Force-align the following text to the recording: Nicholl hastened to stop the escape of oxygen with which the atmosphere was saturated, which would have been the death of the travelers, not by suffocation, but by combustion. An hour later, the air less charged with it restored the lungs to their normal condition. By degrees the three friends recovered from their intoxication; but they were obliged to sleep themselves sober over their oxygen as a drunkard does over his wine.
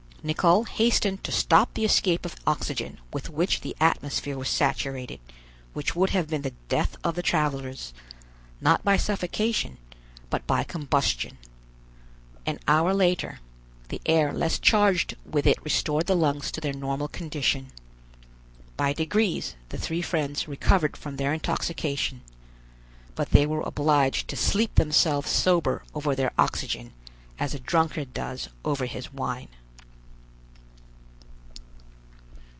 Nicholl 0.23 0.65
hastened 0.65 1.23
to 1.23 1.31
stop 1.31 1.73
the 1.73 1.83
escape 1.83 2.27
of 2.27 2.35
oxygen 2.45 2.99
with 3.11 3.27
which 3.27 3.61
the 3.61 3.75
atmosphere 3.79 4.37
was 4.37 4.49
saturated, 4.49 5.19
which 5.73 5.95
would 5.95 6.11
have 6.11 6.27
been 6.27 6.43
the 6.43 6.53
death 6.69 6.95
of 7.03 7.15
the 7.15 7.23
travelers, 7.23 7.91
not 8.61 8.83
by 8.83 8.95
suffocation, 8.97 9.79
but 10.29 10.45
by 10.45 10.63
combustion. 10.63 11.39
An 12.45 12.59
hour 12.67 12.93
later, 12.93 13.39
the 13.89 13.99
air 14.05 14.31
less 14.31 14.59
charged 14.59 15.15
with 15.25 15.47
it 15.47 15.57
restored 15.63 16.05
the 16.05 16.15
lungs 16.15 16.51
to 16.51 16.61
their 16.61 16.71
normal 16.73 17.07
condition. 17.07 17.71
By 18.77 18.93
degrees 18.93 19.55
the 19.69 19.77
three 19.79 20.03
friends 20.03 20.47
recovered 20.47 20.95
from 20.95 21.15
their 21.15 21.33
intoxication; 21.33 22.21
but 23.15 23.31
they 23.31 23.47
were 23.47 23.61
obliged 23.61 24.27
to 24.27 24.35
sleep 24.35 24.75
themselves 24.75 25.31
sober 25.31 25.81
over 25.95 26.13
their 26.13 26.31
oxygen 26.37 26.93
as 27.39 27.55
a 27.55 27.59
drunkard 27.59 28.13
does 28.13 28.49
over 28.63 28.85
his 28.85 29.11
wine. 29.11 29.47